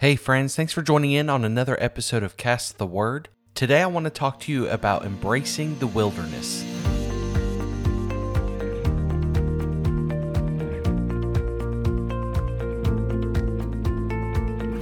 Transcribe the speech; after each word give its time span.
Hey, 0.00 0.16
friends, 0.16 0.56
thanks 0.56 0.72
for 0.72 0.80
joining 0.80 1.12
in 1.12 1.28
on 1.28 1.44
another 1.44 1.76
episode 1.78 2.22
of 2.22 2.38
Cast 2.38 2.78
the 2.78 2.86
Word. 2.86 3.28
Today, 3.54 3.82
I 3.82 3.86
want 3.86 4.04
to 4.04 4.10
talk 4.10 4.40
to 4.40 4.50
you 4.50 4.66
about 4.66 5.04
embracing 5.04 5.78
the 5.78 5.86
wilderness. 5.86 6.62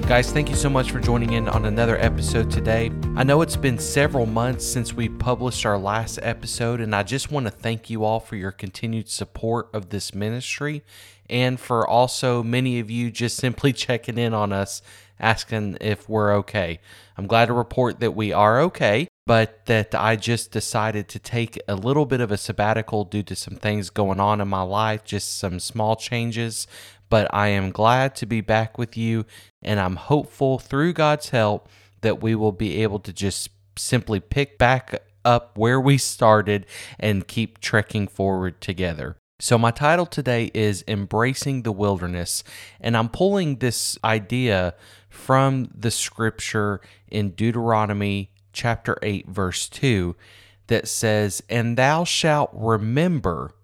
Guys, 0.07 0.31
thank 0.31 0.49
you 0.49 0.54
so 0.54 0.71
much 0.71 0.93
for 0.93 1.00
joining 1.00 1.32
in 1.32 1.48
on 1.48 1.64
another 1.64 1.98
episode 1.98 2.48
today. 2.48 2.93
I 3.16 3.25
know 3.25 3.43
it's 3.43 3.57
been 3.57 3.79
several 3.80 4.25
months 4.25 4.64
since 4.64 4.95
we 4.95 5.09
published 5.09 5.66
our 5.66 5.79
last 5.79 6.21
episode, 6.23 6.80
and 6.80 6.95
I 6.95 7.03
just 7.03 7.32
want 7.32 7.46
to 7.46 7.50
thank 7.50 7.91
you 7.91 8.05
all 8.05 8.21
for 8.21 8.37
your 8.37 8.53
continued 8.53 9.09
support 9.09 9.69
of 9.75 9.89
this 9.91 10.14
ministry 10.14 10.85
and 11.29 11.61
for 11.61 11.87
also 11.87 12.43
many 12.43 12.79
of 12.80 12.91
you 12.91 13.11
just 13.11 13.37
simply 13.37 13.73
checking 13.75 14.19
in 14.19 14.32
on 14.32 14.53
us, 14.53 14.80
asking 15.21 15.79
if 15.80 16.09
we're 16.09 16.34
okay. 16.37 16.80
I'm 17.16 17.27
glad 17.27 17.47
to 17.47 17.52
report 17.52 18.01
that 18.01 18.15
we 18.15 18.33
are 18.33 18.61
okay, 18.61 19.09
but 19.27 19.66
that 19.66 19.95
I 19.95 20.16
just 20.16 20.52
decided 20.52 21.09
to 21.09 21.19
take 21.19 21.59
a 21.69 21.75
little 21.75 22.06
bit 22.06 22.20
of 22.20 22.30
a 22.30 22.37
sabbatical 22.37 23.05
due 23.05 23.23
to 23.25 23.37
some 23.37 23.56
things 23.56 23.91
going 23.91 24.20
on 24.20 24.41
in 24.41 24.48
my 24.48 24.62
life, 24.62 25.05
just 25.05 25.39
some 25.39 25.61
small 25.61 25.97
changes 25.97 26.66
but 27.11 27.33
I 27.33 27.48
am 27.48 27.70
glad 27.70 28.15
to 28.16 28.27
be 28.27 28.41
back 28.41 28.78
with 28.78 28.97
you, 28.97 29.25
and 29.62 29.80
I'm 29.80 29.97
hopeful 29.97 30.59
through 30.59 30.92
God's 30.92 31.30
help 31.30 31.69
that 32.00 32.23
we 32.23 32.34
will 32.34 32.53
be 32.53 32.83
able 32.83 33.00
to 33.00 33.12
just 33.12 33.50
simply 33.77 34.20
pick 34.20 34.59
back 34.59 35.03
up 35.25 35.56
where 35.56 35.80
we 35.80 35.98
started 35.98 36.66
and 36.98 37.27
keep 37.27 37.61
trekking 37.61 38.09
forward 38.09 38.61
together. 38.61 39.16
So, 39.41 39.56
my 39.56 39.70
title 39.70 40.05
today 40.05 40.51
is 40.52 40.83
Embracing 40.88 41.62
the 41.62 41.70
Wilderness, 41.70 42.42
and 42.80 42.97
I'm 42.97 43.09
pulling 43.09 43.59
this 43.59 43.97
idea 44.02 44.74
from 45.09 45.70
the 45.73 45.92
scripture 45.92 46.80
in 47.06 47.30
Deuteronomy 47.30 48.33
chapter 48.52 48.98
8, 49.00 49.28
verse 49.28 49.69
2, 49.69 50.16
that 50.66 50.89
says, 50.89 51.41
And 51.48 51.77
thou 51.78 52.03
shalt 52.03 52.50
remember 52.53 53.55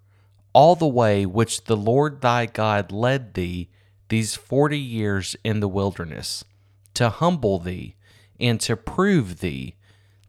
all 0.53 0.77
the 0.77 0.87
way 0.87 1.25
which 1.25 1.65
the 1.65 1.75
Lord 1.75 2.21
thy 2.21 2.45
God 2.45 2.93
led 2.93 3.33
thee 3.33 3.67
these 4.07 4.33
forty 4.33 4.79
years 4.79 5.35
in 5.43 5.59
the 5.59 5.67
wilderness, 5.67 6.45
to 6.93 7.09
humble 7.09 7.59
thee 7.59 7.97
and 8.39 8.61
to 8.61 8.77
prove 8.77 9.41
thee, 9.41 9.75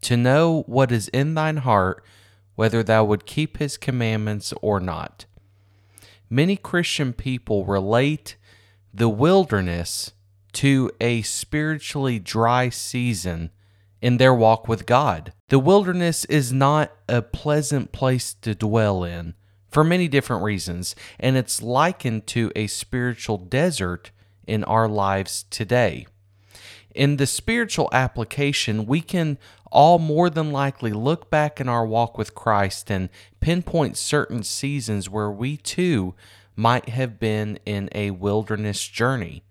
to 0.01 0.17
know 0.17 0.63
what 0.67 0.91
is 0.91 1.07
in 1.07 1.35
thine 1.35 1.57
heart, 1.57 2.03
whether 2.55 2.83
thou 2.83 3.05
would 3.05 3.25
keep 3.25 3.59
his 3.59 3.77
commandments 3.77 4.53
or 4.61 4.81
not. 4.81 5.25
Many 6.29 6.57
Christian 6.57 7.13
people 7.13 7.65
relate 7.65 8.35
the 8.93 9.09
wilderness 9.09 10.11
to 10.53 10.91
a 10.99 11.21
spiritually 11.21 12.19
dry 12.19 12.69
season 12.69 13.51
in 14.01 14.17
their 14.17 14.33
walk 14.33 14.67
with 14.67 14.85
God. 14.85 15.33
The 15.49 15.59
wilderness 15.59 16.25
is 16.25 16.51
not 16.51 16.91
a 17.07 17.21
pleasant 17.21 17.91
place 17.91 18.33
to 18.41 18.53
dwell 18.53 19.03
in 19.03 19.35
for 19.69 19.83
many 19.83 20.07
different 20.07 20.43
reasons, 20.43 20.95
and 21.19 21.37
it's 21.37 21.61
likened 21.61 22.27
to 22.27 22.51
a 22.55 22.67
spiritual 22.67 23.37
desert 23.37 24.11
in 24.45 24.63
our 24.65 24.87
lives 24.87 25.45
today. 25.49 26.07
In 26.93 27.17
the 27.17 27.27
spiritual 27.27 27.89
application, 27.91 28.85
we 28.85 29.01
can 29.01 29.37
all 29.71 29.99
more 29.99 30.29
than 30.29 30.51
likely 30.51 30.91
look 30.91 31.29
back 31.29 31.59
in 31.59 31.67
our 31.69 31.85
walk 31.85 32.17
with 32.17 32.35
Christ 32.35 32.89
and 32.91 33.09
pinpoint 33.39 33.97
certain 33.97 34.43
seasons 34.43 35.09
where 35.09 35.31
we 35.31 35.57
too 35.57 36.15
might 36.55 36.89
have 36.89 37.19
been 37.19 37.59
in 37.65 37.89
a 37.93 38.11
wilderness 38.11 38.87
journey. 38.87 39.43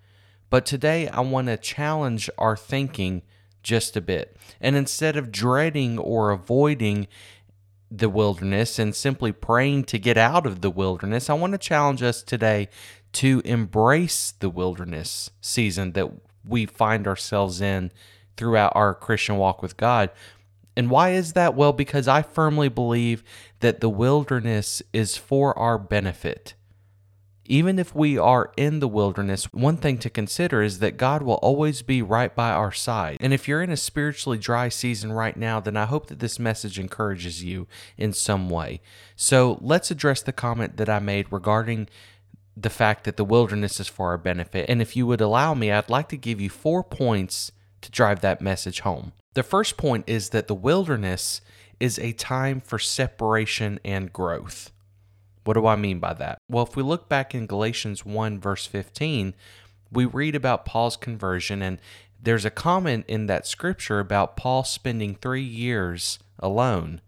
But 0.51 0.67
today 0.67 1.09
I 1.09 1.21
want 1.21 1.49
to 1.49 1.57
challenge 1.57 2.31
our 2.39 2.57
thinking 2.57 3.23
just 3.63 3.97
a 3.97 4.01
bit. 4.01 4.37
And 4.61 4.77
instead 4.77 5.17
of 5.17 5.33
dreading 5.33 5.99
or 5.99 6.31
avoiding 6.31 7.09
the 7.91 8.09
wilderness 8.09 8.79
and 8.79 8.95
simply 8.95 9.33
praying 9.33 9.85
to 9.85 9.99
get 9.99 10.17
out 10.17 10.47
of 10.47 10.61
the 10.61 10.71
wilderness, 10.71 11.31
I 11.31 11.35
want 11.35 11.53
to 11.53 11.59
challenge 11.59 12.03
us 12.03 12.23
today 12.23 12.69
to 13.15 13.43
embrace 13.45 14.33
the 14.39 14.51
wilderness 14.51 15.31
season 15.41 15.93
that 15.93 16.11
we 16.45 16.67
find 16.67 17.07
ourselves 17.07 17.61
in 17.61 17.93
throughout 18.37 18.73
our 18.75 18.95
Christian 18.95 19.37
walk 19.37 19.63
with 19.63 19.77
God. 19.77 20.11
And 20.77 20.91
why 20.91 21.11
is 21.11 21.33
that? 21.33 21.55
Well, 21.55 21.73
because 21.73 22.07
I 22.07 22.23
firmly 22.23 22.69
believe 22.69 23.25
that 23.61 23.81
the 23.81 23.89
wilderness 23.89 24.83
is 24.93 25.17
for 25.17 25.59
our 25.59 25.79
benefit. 25.79 26.55
Even 27.49 27.79
if 27.79 27.95
we 27.95 28.19
are 28.19 28.53
in 28.57 28.81
the 28.81 28.89
wilderness, 28.89 29.45
one 29.53 29.77
thing 29.77 29.99
to 29.99 30.11
consider 30.11 30.63
is 30.63 30.81
that 30.81 30.97
God 30.97 31.23
will 31.23 31.35
always 31.35 31.81
be 31.81 32.03
right 32.03 32.35
by 32.35 32.51
our 32.51 32.73
side. 32.73 33.17
And 33.21 33.33
if 33.33 33.47
you're 33.47 33.63
in 33.63 33.71
a 33.71 33.77
spiritually 33.77 34.37
dry 34.37 34.69
season 34.69 35.13
right 35.13 35.37
now, 35.37 35.61
then 35.61 35.77
I 35.77 35.85
hope 35.85 36.09
that 36.09 36.19
this 36.19 36.41
message 36.41 36.79
encourages 36.79 37.45
you 37.45 37.69
in 37.97 38.13
some 38.13 38.51
way. 38.51 38.81
So 39.15 39.59
let's 39.61 39.93
address 39.93 40.23
the 40.23 40.33
comment 40.33 40.77
that 40.77 40.89
I 40.89 40.99
made 40.99 41.31
regarding 41.31 41.89
the 42.57 42.71
fact 42.71 43.05
that 43.05 43.17
the 43.17 43.25
wilderness 43.25 43.79
is 43.79 43.87
for 43.87 44.09
our 44.09 44.19
benefit. 44.19 44.67
And 44.69 44.83
if 44.83 44.97
you 44.97 45.07
would 45.07 45.21
allow 45.21 45.55
me, 45.55 45.71
I'd 45.71 45.89
like 45.89 46.09
to 46.09 46.17
give 46.17 46.41
you 46.41 46.51
four 46.51 46.83
points 46.83 47.53
to 47.81 47.91
drive 47.91 48.21
that 48.21 48.41
message 48.41 48.81
home. 48.81 49.13
The 49.35 49.43
first 49.43 49.77
point 49.77 50.05
is 50.07 50.31
that 50.31 50.49
the 50.49 50.55
wilderness 50.55 51.41
is 51.79 51.99
a 51.99 52.13
time 52.13 52.61
for 52.61 52.79
separation 52.79 53.79
and 53.85 54.13
growth. 54.13 54.71
What 55.45 55.55
do 55.55 55.67
I 55.67 55.77
mean 55.77 56.01
by 56.01 56.15
that? 56.15 56.39
Well, 56.51 56.65
if 56.65 56.75
we 56.75 56.83
look 56.83 57.09
back 57.09 57.35
in 57.35 57.47
Galatians 57.47 58.05
1, 58.05 58.41
verse 58.41 58.67
15, 58.67 59.35
we 59.93 60.05
read 60.05 60.35
about 60.35 60.65
Paul's 60.65 60.97
conversion, 60.97 61.63
and 61.63 61.79
there's 62.21 62.45
a 62.45 62.51
comment 62.51 63.05
in 63.07 63.27
that 63.27 63.47
scripture 63.47 64.01
about 64.01 64.37
Paul 64.37 64.65
spending 64.65 65.15
three 65.15 65.43
years 65.43 66.19
alone. 66.39 67.01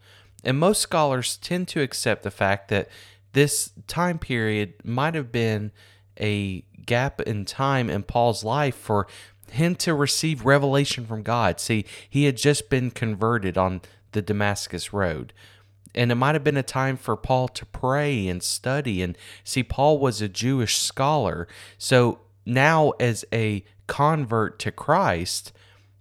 And 0.45 0.59
most 0.59 0.81
scholars 0.81 1.37
tend 1.37 1.67
to 1.69 1.81
accept 1.81 2.23
the 2.23 2.31
fact 2.31 2.69
that 2.69 2.89
this 3.33 3.73
time 3.87 4.19
period 4.19 4.75
might 4.85 5.15
have 5.15 5.33
been 5.33 5.73
a 6.21 6.63
gap 6.87 7.21
in 7.23 7.45
time 7.45 7.91
in 7.91 8.03
Paul's 8.03 8.45
life 8.45 8.77
for 8.77 9.07
him 9.51 9.75
to 9.77 9.95
receive 9.95 10.45
revelation 10.45 11.07
from 11.07 11.23
God. 11.23 11.61
See, 11.61 11.85
he 12.09 12.25
had 12.25 12.37
just 12.37 12.69
been 12.69 12.91
converted 12.91 13.57
on 13.59 13.81
the 14.13 14.23
Damascus 14.23 14.93
Road. 14.93 15.33
And 15.95 16.13
it 16.13 16.17
might 16.17 16.35
have 16.35 16.45
been 16.45 16.57
a 16.57 16.63
time 16.63 16.97
for 16.97 17.17
Paul 17.17 17.49
to 17.49 17.67
pray 17.67 18.29
and 18.29 18.43
study. 18.43 19.03
And 19.03 19.17
see, 19.43 19.63
Paul 19.63 19.99
was 19.99 20.21
a 20.21 20.29
Jewish 20.29 20.77
scholar. 20.79 21.49
So 21.79 22.21
now, 22.45 22.91
as 23.01 23.25
a 23.33 23.65
convert 23.87 24.59
to 24.61 24.71
Christ, 24.71 25.53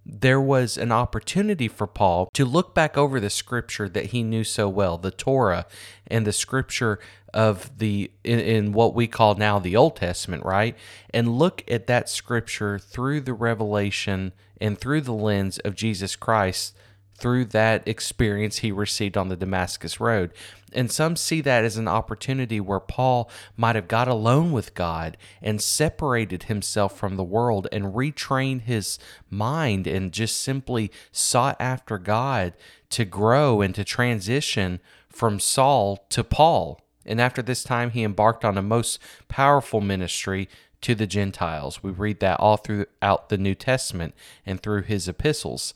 there 0.04 0.40
was 0.40 0.78
an 0.78 0.90
opportunity 0.90 1.68
for 1.68 1.86
Paul 1.86 2.30
to 2.32 2.44
look 2.44 2.74
back 2.74 2.96
over 2.96 3.20
the 3.20 3.28
scripture 3.28 3.88
that 3.90 4.06
he 4.06 4.22
knew 4.22 4.44
so 4.44 4.68
well, 4.68 4.96
the 4.96 5.10
Torah 5.10 5.66
and 6.06 6.26
the 6.26 6.32
scripture 6.32 6.98
of 7.34 7.78
the 7.78 8.10
in, 8.24 8.40
in, 8.40 8.72
what 8.72 8.94
we 8.94 9.06
call 9.06 9.34
now 9.34 9.58
the 9.58 9.76
Old 9.76 9.96
Testament, 9.96 10.44
right? 10.44 10.76
And 11.10 11.38
look 11.38 11.62
at 11.68 11.86
that 11.86 12.08
scripture 12.08 12.78
through 12.78 13.22
the 13.22 13.34
revelation 13.34 14.32
and 14.60 14.78
through 14.78 15.02
the 15.02 15.12
lens 15.12 15.58
of 15.58 15.74
Jesus 15.74 16.16
Christ 16.16 16.74
through 17.18 17.44
that 17.46 17.86
experience 17.86 18.58
he 18.58 18.70
received 18.70 19.16
on 19.16 19.28
the 19.28 19.36
Damascus 19.36 19.98
Road. 19.98 20.32
And 20.72 20.90
some 20.90 21.16
see 21.16 21.40
that 21.40 21.64
as 21.64 21.76
an 21.76 21.88
opportunity 21.88 22.60
where 22.60 22.80
Paul 22.80 23.28
might 23.56 23.74
have 23.74 23.88
got 23.88 24.06
alone 24.06 24.52
with 24.52 24.74
God 24.74 25.16
and 25.42 25.60
separated 25.60 26.44
himself 26.44 26.96
from 26.96 27.16
the 27.16 27.24
world 27.24 27.66
and 27.72 27.94
retrained 27.94 28.62
his 28.62 28.98
mind 29.28 29.86
and 29.86 30.12
just 30.12 30.40
simply 30.40 30.92
sought 31.10 31.56
after 31.58 31.98
God 31.98 32.52
to 32.90 33.04
grow 33.04 33.60
and 33.60 33.74
to 33.74 33.84
transition 33.84 34.80
from 35.08 35.40
Saul 35.40 36.06
to 36.10 36.22
Paul. 36.22 36.80
And 37.08 37.20
after 37.20 37.42
this 37.42 37.64
time, 37.64 37.90
he 37.90 38.04
embarked 38.04 38.44
on 38.44 38.56
a 38.56 38.62
most 38.62 39.00
powerful 39.26 39.80
ministry 39.80 40.48
to 40.82 40.94
the 40.94 41.06
Gentiles. 41.06 41.82
We 41.82 41.90
read 41.90 42.20
that 42.20 42.38
all 42.38 42.56
throughout 42.58 43.30
the 43.30 43.38
New 43.38 43.54
Testament 43.54 44.14
and 44.46 44.62
through 44.62 44.82
his 44.82 45.08
epistles. 45.08 45.74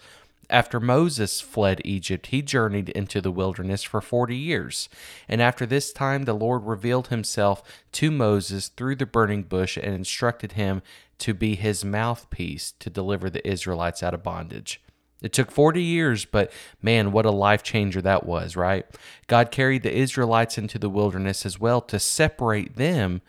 After 0.50 0.78
Moses 0.78 1.40
fled 1.40 1.80
Egypt, 1.84 2.26
he 2.26 2.42
journeyed 2.42 2.90
into 2.90 3.22
the 3.22 3.30
wilderness 3.30 3.82
for 3.82 4.02
40 4.02 4.36
years. 4.36 4.90
And 5.26 5.40
after 5.40 5.64
this 5.64 5.92
time, 5.92 6.24
the 6.24 6.34
Lord 6.34 6.64
revealed 6.64 7.08
himself 7.08 7.62
to 7.92 8.10
Moses 8.10 8.68
through 8.68 8.96
the 8.96 9.06
burning 9.06 9.44
bush 9.44 9.78
and 9.78 9.94
instructed 9.94 10.52
him 10.52 10.82
to 11.18 11.32
be 11.32 11.54
his 11.54 11.84
mouthpiece 11.84 12.74
to 12.80 12.90
deliver 12.90 13.30
the 13.30 13.46
Israelites 13.48 14.02
out 14.02 14.12
of 14.12 14.22
bondage. 14.22 14.82
It 15.22 15.32
took 15.32 15.50
40 15.50 15.82
years, 15.82 16.24
but 16.24 16.52
man, 16.82 17.12
what 17.12 17.26
a 17.26 17.30
life 17.30 17.62
changer 17.62 18.02
that 18.02 18.26
was, 18.26 18.56
right? 18.56 18.84
God 19.26 19.50
carried 19.50 19.82
the 19.82 19.96
Israelites 19.96 20.58
into 20.58 20.78
the 20.78 20.90
wilderness 20.90 21.46
as 21.46 21.58
well 21.58 21.80
to 21.82 21.98
separate 21.98 22.76
them, 22.76 23.22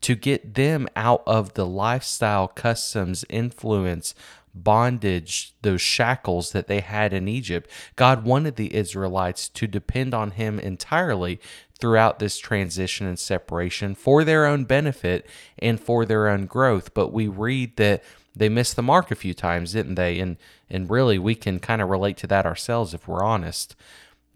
to 0.00 0.14
get 0.14 0.54
them 0.54 0.88
out 0.96 1.22
of 1.26 1.54
the 1.54 1.66
lifestyle, 1.66 2.48
customs, 2.48 3.24
influence 3.28 4.14
bondage, 4.54 5.54
those 5.62 5.80
shackles 5.80 6.52
that 6.52 6.68
they 6.68 6.80
had 6.80 7.12
in 7.12 7.28
Egypt. 7.28 7.68
God 7.96 8.24
wanted 8.24 8.56
the 8.56 8.74
Israelites 8.74 9.48
to 9.50 9.66
depend 9.66 10.14
on 10.14 10.32
Him 10.32 10.58
entirely 10.60 11.40
throughout 11.78 12.18
this 12.18 12.38
transition 12.38 13.06
and 13.06 13.18
separation 13.18 13.94
for 13.94 14.22
their 14.24 14.46
own 14.46 14.64
benefit 14.64 15.26
and 15.58 15.80
for 15.80 16.06
their 16.06 16.28
own 16.28 16.46
growth. 16.46 16.94
But 16.94 17.12
we 17.12 17.26
read 17.26 17.76
that 17.76 18.02
They 18.36 18.48
missed 18.48 18.76
the 18.76 18.82
mark 18.82 19.10
a 19.10 19.16
few 19.16 19.34
times, 19.34 19.72
didn't 19.72 19.94
they? 19.94 20.18
And 20.18 20.36
and 20.68 20.90
really 20.90 21.18
we 21.18 21.34
can 21.34 21.60
kind 21.60 21.80
of 21.80 21.88
relate 21.88 22.16
to 22.18 22.26
that 22.28 22.46
ourselves 22.46 22.94
if 22.94 23.06
we're 23.06 23.24
honest. 23.24 23.76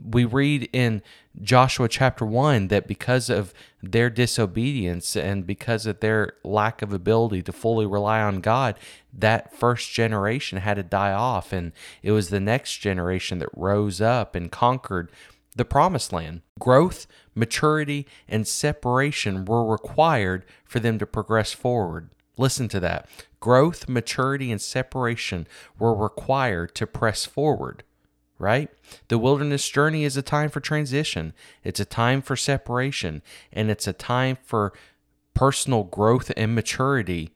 We 0.01 0.25
read 0.25 0.69
in 0.73 1.03
Joshua 1.43 1.89
chapter 1.89 2.25
1 2.25 2.69
that 2.69 2.87
because 2.87 3.29
of 3.29 3.53
their 3.83 4.09
disobedience 4.11 5.17
and 5.17 5.45
because 5.45 5.87
of 5.87 5.99
their 5.99 6.35
lack 6.45 6.83
of 6.83 6.93
ability 6.93 7.43
to 7.43 7.53
fully 7.53 7.85
rely 7.85 8.21
on 8.21 8.41
God, 8.41 8.79
that 9.13 9.53
first 9.53 9.91
generation 9.91 10.59
had 10.59 10.75
to 10.75 10.85
die 10.85 11.13
off. 11.13 11.53
And 11.53 11.73
it 12.05 12.13
was 12.13 12.29
the 12.29 12.39
next 12.39 12.79
generation 12.79 13.41
that 13.41 13.49
rose 13.53 14.01
up 14.01 14.37
and 14.37 14.53
conquered 14.53 15.11
the 15.57 15.65
promised 15.65 16.13
land. 16.13 16.43
Growth, 16.61 17.09
maturity, 17.35 18.07
and 18.29 18.47
separation 18.47 19.45
were 19.45 19.65
required 19.65 20.45
for 20.65 20.79
them 20.79 20.99
to 21.01 21.07
progress 21.07 21.53
forward. 21.53 22.11
Listen 22.37 22.69
to 22.69 22.81
that. 22.81 23.09
Growth, 23.41 23.89
maturity, 23.89 24.51
and 24.51 24.61
separation 24.61 25.47
were 25.79 25.95
required 25.95 26.75
to 26.75 26.87
press 26.87 27.25
forward, 27.25 27.85
right? 28.39 28.69
The 29.09 29.19
wilderness 29.19 29.69
journey 29.69 30.05
is 30.05 30.17
a 30.17 30.23
time 30.23 30.51
for 30.51 30.61
transition, 30.61 31.35
it's 31.63 31.81
a 31.81 31.85
time 31.85 32.21
for 32.21 32.37
separation, 32.37 33.23
and 33.53 33.71
it's 33.71 33.87
a 33.87 33.93
time 33.93 34.39
for 34.43 34.73
personal 35.35 35.85
growth 35.85 36.33
and 36.37 36.55
maturity 36.55 37.31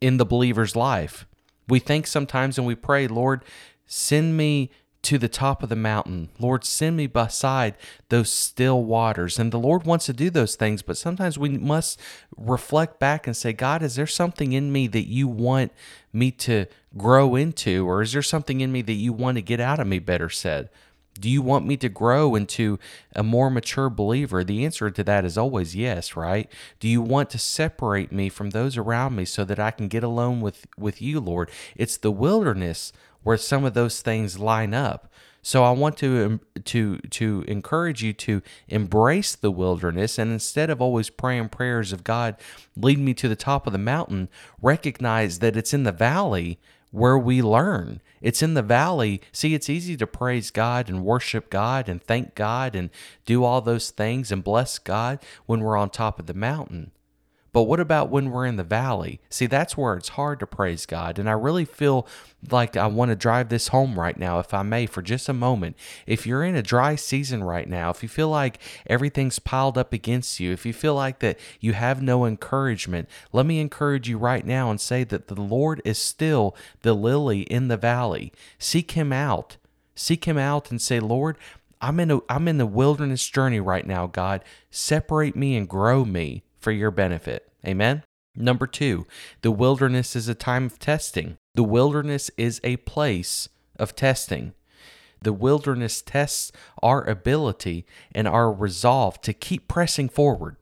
in 0.00 0.16
the 0.16 0.26
believer's 0.26 0.74
life. 0.74 1.26
We 1.68 1.78
think 1.78 2.06
sometimes 2.06 2.58
and 2.58 2.66
we 2.66 2.74
pray, 2.74 3.06
Lord, 3.06 3.44
send 3.86 4.36
me 4.36 4.70
to 5.02 5.18
the 5.18 5.28
top 5.28 5.62
of 5.62 5.68
the 5.68 5.76
mountain. 5.76 6.28
Lord, 6.38 6.64
send 6.64 6.96
me 6.96 7.06
beside 7.06 7.76
those 8.08 8.32
still 8.32 8.82
waters. 8.82 9.38
And 9.38 9.52
the 9.52 9.58
Lord 9.58 9.84
wants 9.84 10.06
to 10.06 10.12
do 10.12 10.28
those 10.28 10.56
things, 10.56 10.82
but 10.82 10.96
sometimes 10.96 11.38
we 11.38 11.50
must 11.50 12.00
reflect 12.36 12.98
back 12.98 13.26
and 13.26 13.36
say, 13.36 13.52
God, 13.52 13.82
is 13.82 13.94
there 13.94 14.06
something 14.06 14.52
in 14.52 14.72
me 14.72 14.86
that 14.88 15.06
you 15.06 15.28
want 15.28 15.72
me 16.12 16.30
to 16.32 16.66
grow 16.96 17.36
into? 17.36 17.88
Or 17.88 18.02
is 18.02 18.12
there 18.12 18.22
something 18.22 18.60
in 18.60 18.72
me 18.72 18.82
that 18.82 18.92
you 18.94 19.12
want 19.12 19.36
to 19.36 19.42
get 19.42 19.60
out 19.60 19.80
of 19.80 19.86
me, 19.86 19.98
better 19.98 20.28
said? 20.28 20.68
Do 21.20 21.28
you 21.28 21.42
want 21.42 21.66
me 21.66 21.76
to 21.78 21.88
grow 21.88 22.34
into 22.34 22.78
a 23.14 23.22
more 23.22 23.50
mature 23.50 23.90
believer? 23.90 24.44
The 24.44 24.64
answer 24.64 24.90
to 24.90 25.04
that 25.04 25.24
is 25.24 25.36
always 25.36 25.74
yes, 25.74 26.16
right? 26.16 26.50
Do 26.78 26.88
you 26.88 27.02
want 27.02 27.30
to 27.30 27.38
separate 27.38 28.12
me 28.12 28.28
from 28.28 28.50
those 28.50 28.76
around 28.76 29.16
me 29.16 29.24
so 29.24 29.44
that 29.44 29.58
I 29.58 29.70
can 29.72 29.88
get 29.88 30.04
alone 30.04 30.40
with, 30.40 30.66
with 30.76 31.02
you, 31.02 31.18
Lord? 31.18 31.50
It's 31.74 31.96
the 31.96 32.12
wilderness 32.12 32.92
where 33.28 33.36
some 33.36 33.62
of 33.62 33.74
those 33.74 34.00
things 34.00 34.38
line 34.38 34.72
up. 34.72 35.12
So 35.42 35.62
I 35.62 35.70
want 35.72 35.98
to 35.98 36.40
to 36.64 36.96
to 36.96 37.44
encourage 37.46 38.02
you 38.02 38.14
to 38.14 38.40
embrace 38.68 39.36
the 39.36 39.50
wilderness 39.50 40.18
and 40.18 40.32
instead 40.32 40.70
of 40.70 40.80
always 40.80 41.10
praying 41.10 41.50
prayers 41.50 41.92
of 41.92 42.04
God 42.04 42.36
lead 42.74 42.98
me 42.98 43.12
to 43.12 43.28
the 43.28 43.36
top 43.36 43.66
of 43.66 43.74
the 43.74 43.78
mountain, 43.78 44.30
recognize 44.62 45.40
that 45.40 45.58
it's 45.58 45.74
in 45.74 45.82
the 45.82 45.92
valley 45.92 46.58
where 46.90 47.18
we 47.18 47.42
learn. 47.42 48.00
It's 48.22 48.42
in 48.42 48.54
the 48.54 48.62
valley. 48.62 49.20
See, 49.30 49.52
it's 49.52 49.68
easy 49.68 49.94
to 49.98 50.06
praise 50.06 50.50
God 50.50 50.88
and 50.88 51.04
worship 51.04 51.50
God 51.50 51.86
and 51.86 52.02
thank 52.02 52.34
God 52.34 52.74
and 52.74 52.88
do 53.26 53.44
all 53.44 53.60
those 53.60 53.90
things 53.90 54.32
and 54.32 54.42
bless 54.42 54.78
God 54.78 55.18
when 55.44 55.60
we're 55.60 55.76
on 55.76 55.90
top 55.90 56.18
of 56.18 56.24
the 56.24 56.32
mountain. 56.32 56.92
But 57.52 57.62
what 57.62 57.80
about 57.80 58.10
when 58.10 58.30
we're 58.30 58.46
in 58.46 58.56
the 58.56 58.64
valley? 58.64 59.20
See, 59.30 59.46
that's 59.46 59.76
where 59.76 59.94
it's 59.94 60.10
hard 60.10 60.40
to 60.40 60.46
praise 60.46 60.86
God. 60.86 61.18
And 61.18 61.28
I 61.28 61.32
really 61.32 61.64
feel 61.64 62.06
like 62.50 62.76
I 62.76 62.86
want 62.86 63.10
to 63.10 63.16
drive 63.16 63.48
this 63.48 63.68
home 63.68 63.98
right 63.98 64.16
now, 64.16 64.38
if 64.38 64.52
I 64.52 64.62
may, 64.62 64.86
for 64.86 65.02
just 65.02 65.28
a 65.28 65.32
moment. 65.32 65.76
If 66.06 66.26
you're 66.26 66.44
in 66.44 66.56
a 66.56 66.62
dry 66.62 66.94
season 66.94 67.42
right 67.42 67.68
now, 67.68 67.90
if 67.90 68.02
you 68.02 68.08
feel 68.08 68.28
like 68.28 68.60
everything's 68.86 69.38
piled 69.38 69.78
up 69.78 69.92
against 69.92 70.40
you, 70.40 70.52
if 70.52 70.66
you 70.66 70.72
feel 70.72 70.94
like 70.94 71.20
that 71.20 71.38
you 71.58 71.72
have 71.72 72.02
no 72.02 72.26
encouragement, 72.26 73.08
let 73.32 73.46
me 73.46 73.60
encourage 73.60 74.08
you 74.08 74.18
right 74.18 74.44
now 74.44 74.70
and 74.70 74.80
say 74.80 75.04
that 75.04 75.28
the 75.28 75.40
Lord 75.40 75.80
is 75.84 75.98
still 75.98 76.54
the 76.82 76.94
lily 76.94 77.40
in 77.42 77.68
the 77.68 77.76
valley. 77.76 78.32
Seek 78.58 78.92
Him 78.92 79.12
out. 79.12 79.56
Seek 79.94 80.26
Him 80.26 80.38
out 80.38 80.70
and 80.70 80.80
say, 80.80 81.00
Lord, 81.00 81.36
I'm 81.80 82.00
in 82.00 82.10
a 82.10 82.20
I'm 82.28 82.48
in 82.48 82.58
the 82.58 82.66
wilderness 82.66 83.26
journey 83.28 83.60
right 83.60 83.86
now, 83.86 84.06
God. 84.06 84.44
Separate 84.70 85.36
me 85.36 85.56
and 85.56 85.68
grow 85.68 86.04
me 86.04 86.42
for 86.58 86.72
your 86.72 86.90
benefit. 86.90 87.50
Amen. 87.66 88.02
Number 88.36 88.66
two, 88.66 89.06
the 89.42 89.50
wilderness 89.50 90.14
is 90.14 90.28
a 90.28 90.34
time 90.34 90.66
of 90.66 90.78
testing. 90.78 91.38
The 91.54 91.64
wilderness 91.64 92.30
is 92.36 92.60
a 92.62 92.76
place 92.78 93.48
of 93.76 93.96
testing. 93.96 94.52
The 95.20 95.32
wilderness 95.32 96.02
tests 96.02 96.52
our 96.80 97.02
ability 97.04 97.84
and 98.14 98.28
our 98.28 98.52
resolve 98.52 99.20
to 99.22 99.32
keep 99.32 99.66
pressing 99.66 100.08
forward. 100.08 100.56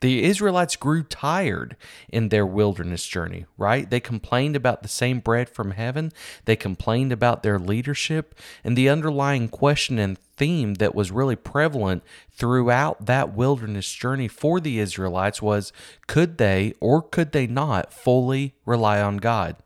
The 0.00 0.24
Israelites 0.24 0.76
grew 0.76 1.02
tired 1.02 1.76
in 2.08 2.28
their 2.28 2.46
wilderness 2.46 3.06
journey, 3.06 3.46
right? 3.56 3.88
They 3.90 3.98
complained 3.98 4.54
about 4.54 4.82
the 4.82 4.88
same 4.88 5.18
bread 5.18 5.48
from 5.48 5.72
heaven. 5.72 6.12
They 6.44 6.54
complained 6.54 7.10
about 7.10 7.42
their 7.42 7.58
leadership. 7.58 8.34
And 8.62 8.76
the 8.76 8.88
underlying 8.88 9.48
question 9.48 9.98
and 9.98 10.16
theme 10.36 10.74
that 10.74 10.94
was 10.94 11.10
really 11.10 11.34
prevalent 11.34 12.04
throughout 12.30 13.06
that 13.06 13.34
wilderness 13.34 13.92
journey 13.92 14.28
for 14.28 14.60
the 14.60 14.78
Israelites 14.78 15.42
was 15.42 15.72
could 16.06 16.38
they 16.38 16.74
or 16.80 17.02
could 17.02 17.32
they 17.32 17.48
not 17.48 17.92
fully 17.92 18.54
rely 18.64 19.00
on 19.00 19.16
God? 19.16 19.56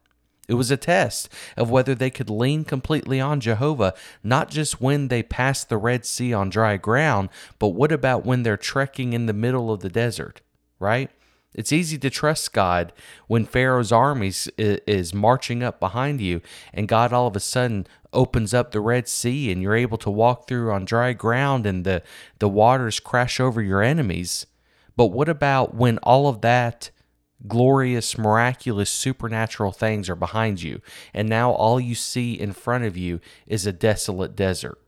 It 0.49 0.55
was 0.55 0.71
a 0.71 0.77
test 0.77 1.29
of 1.57 1.71
whether 1.71 1.95
they 1.95 2.11
could 2.11 2.29
lean 2.29 2.65
completely 2.65 3.21
on 3.21 3.41
Jehovah, 3.41 3.95
not 4.25 4.51
just 4.51 4.81
when 4.81 5.09
they 5.09 5.23
passed 5.23 5.69
the 5.69 5.77
Red 5.77 6.05
Sea 6.05 6.33
on 6.35 6.51
dry 6.51 6.77
ground, 6.77 7.29
but 7.59 7.69
what 7.69 7.93
about 7.93 8.27
when 8.27 8.43
they're 8.43 8.57
trekking 8.57 9.13
in 9.13 9.27
the 9.27 9.33
middle 9.33 9.73
of 9.73 9.81
the 9.81 9.89
desert, 9.89 10.41
right? 10.81 11.11
It's 11.55 11.73
easy 11.73 11.99
to 11.99 12.11
trust 12.11 12.53
God 12.53 12.93
when 13.27 13.45
Pharaoh's 13.45 13.93
armies 13.93 14.49
is 14.57 15.13
marching 15.13 15.63
up 15.63 15.79
behind 15.79 16.21
you 16.21 16.41
and 16.73 16.89
God 16.89 17.13
all 17.13 17.27
of 17.27 17.37
a 17.37 17.41
sudden 17.41 17.87
opens 18.13 18.55
up 18.55 18.71
the 18.71 18.81
Red 18.81 19.07
Sea 19.07 19.53
and 19.53 19.63
you're 19.63 19.77
able 19.77 19.99
to 19.99 20.11
walk 20.11 20.49
through 20.49 20.73
on 20.73 20.85
dry 20.85 21.13
ground 21.13 21.67
and 21.67 21.85
the, 21.85 22.03
the 22.39 22.49
waters 22.49 23.01
crash 23.01 23.39
over 23.39 23.61
your 23.61 23.83
enemies. 23.83 24.47
But 24.97 25.07
what 25.07 25.29
about 25.29 25.75
when 25.75 25.99
all 25.99 26.27
of 26.27 26.41
that 26.41 26.91
glorious, 27.47 28.19
miraculous, 28.19 28.91
supernatural 28.91 29.73
things 29.73 30.09
are 30.09 30.17
behind 30.17 30.63
you, 30.63 30.81
and 31.15 31.29
now 31.29 31.51
all 31.53 31.81
you 31.81 31.95
see 31.95 32.39
in 32.39 32.53
front 32.53 32.85
of 32.85 32.97
you 32.97 33.21
is 33.47 33.67
a 33.67 33.73
desolate 33.73 34.37
desert. 34.37 34.82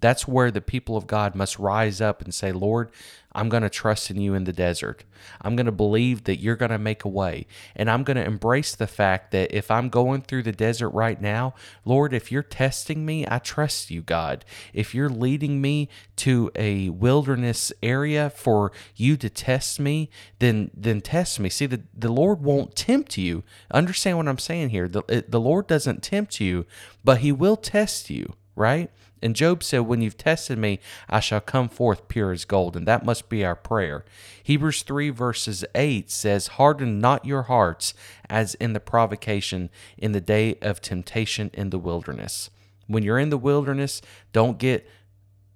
That's 0.00 0.26
where 0.26 0.50
the 0.50 0.60
people 0.60 0.96
of 0.96 1.06
God 1.06 1.34
must 1.34 1.58
rise 1.58 2.00
up 2.00 2.20
and 2.20 2.34
say, 2.34 2.52
Lord, 2.52 2.90
I'm 3.34 3.48
going 3.48 3.62
to 3.64 3.70
trust 3.70 4.10
in 4.10 4.20
you 4.20 4.34
in 4.34 4.44
the 4.44 4.52
desert. 4.52 5.04
I'm 5.40 5.56
going 5.56 5.66
to 5.66 5.72
believe 5.72 6.24
that 6.24 6.40
you're 6.40 6.54
going 6.54 6.70
to 6.70 6.78
make 6.78 7.04
a 7.04 7.08
way. 7.08 7.46
And 7.74 7.90
I'm 7.90 8.04
going 8.04 8.16
to 8.16 8.24
embrace 8.24 8.76
the 8.76 8.86
fact 8.86 9.32
that 9.32 9.52
if 9.52 9.70
I'm 9.70 9.88
going 9.88 10.22
through 10.22 10.44
the 10.44 10.52
desert 10.52 10.90
right 10.90 11.20
now, 11.20 11.54
Lord, 11.84 12.14
if 12.14 12.30
you're 12.30 12.44
testing 12.44 13.04
me, 13.04 13.26
I 13.28 13.38
trust 13.38 13.90
you, 13.90 14.02
God. 14.02 14.44
If 14.72 14.94
you're 14.94 15.08
leading 15.08 15.60
me 15.60 15.88
to 16.16 16.50
a 16.54 16.90
wilderness 16.90 17.72
area 17.82 18.30
for 18.30 18.70
you 18.94 19.16
to 19.16 19.28
test 19.28 19.80
me, 19.80 20.10
then 20.38 20.70
then 20.74 21.00
test 21.00 21.40
me. 21.40 21.48
See, 21.48 21.66
the, 21.66 21.82
the 21.92 22.12
Lord 22.12 22.42
won't 22.42 22.76
tempt 22.76 23.18
you. 23.18 23.42
Understand 23.72 24.18
what 24.18 24.28
I'm 24.28 24.38
saying 24.38 24.68
here. 24.70 24.86
The, 24.86 25.24
the 25.26 25.40
Lord 25.40 25.66
doesn't 25.66 26.02
tempt 26.02 26.40
you, 26.40 26.66
but 27.02 27.18
he 27.18 27.32
will 27.32 27.56
test 27.56 28.10
you, 28.10 28.34
right? 28.54 28.90
And 29.24 29.34
Job 29.34 29.64
said, 29.64 29.80
When 29.80 30.02
you've 30.02 30.18
tested 30.18 30.58
me, 30.58 30.80
I 31.08 31.18
shall 31.18 31.40
come 31.40 31.70
forth 31.70 32.08
pure 32.08 32.30
as 32.30 32.44
gold. 32.44 32.76
And 32.76 32.86
that 32.86 33.06
must 33.06 33.30
be 33.30 33.44
our 33.44 33.56
prayer. 33.56 34.04
Hebrews 34.42 34.82
3, 34.82 35.08
verses 35.10 35.64
8 35.74 36.10
says, 36.10 36.46
Harden 36.48 37.00
not 37.00 37.24
your 37.24 37.44
hearts 37.44 37.94
as 38.28 38.54
in 38.56 38.74
the 38.74 38.80
provocation 38.80 39.70
in 39.96 40.12
the 40.12 40.20
day 40.20 40.56
of 40.60 40.82
temptation 40.82 41.50
in 41.54 41.70
the 41.70 41.78
wilderness. 41.78 42.50
When 42.86 43.02
you're 43.02 43.18
in 43.18 43.30
the 43.30 43.38
wilderness, 43.38 44.02
don't 44.34 44.58
get 44.58 44.86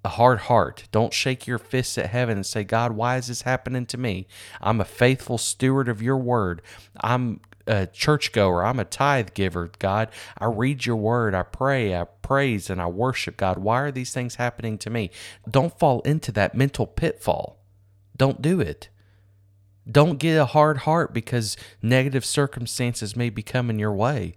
a 0.03 0.09
hard 0.09 0.39
heart. 0.39 0.85
Don't 0.91 1.13
shake 1.13 1.45
your 1.45 1.59
fists 1.59 1.97
at 1.97 2.07
heaven 2.07 2.37
and 2.37 2.45
say, 2.45 2.63
God, 2.63 2.93
why 2.93 3.17
is 3.17 3.27
this 3.27 3.43
happening 3.43 3.85
to 3.87 3.97
me? 3.97 4.27
I'm 4.61 4.81
a 4.81 4.85
faithful 4.85 5.37
steward 5.37 5.89
of 5.89 6.01
your 6.01 6.17
word. 6.17 6.61
I'm 7.01 7.41
a 7.69 7.85
churchgoer. 7.85 8.65
I'm 8.65 8.79
a 8.79 8.85
tithe 8.85 9.29
giver, 9.33 9.71
God. 9.79 10.09
I 10.37 10.45
read 10.45 10.85
your 10.85 10.95
word. 10.95 11.35
I 11.35 11.43
pray. 11.43 11.95
I 11.95 12.05
praise 12.21 12.69
and 12.69 12.81
I 12.81 12.87
worship 12.87 13.37
God. 13.37 13.59
Why 13.59 13.79
are 13.81 13.91
these 13.91 14.11
things 14.11 14.35
happening 14.35 14.77
to 14.79 14.89
me? 14.89 15.11
Don't 15.49 15.77
fall 15.77 16.01
into 16.01 16.31
that 16.33 16.55
mental 16.55 16.87
pitfall. 16.87 17.63
Don't 18.17 18.41
do 18.41 18.59
it. 18.59 18.89
Don't 19.89 20.19
get 20.19 20.35
a 20.35 20.45
hard 20.45 20.79
heart 20.79 21.13
because 21.13 21.57
negative 21.81 22.25
circumstances 22.25 23.15
may 23.15 23.29
be 23.29 23.43
coming 23.43 23.79
your 23.79 23.93
way. 23.93 24.35